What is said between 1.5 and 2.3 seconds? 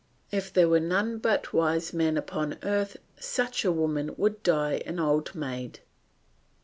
wise men